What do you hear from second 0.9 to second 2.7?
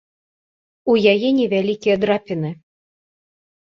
У яе невялікія драпіны.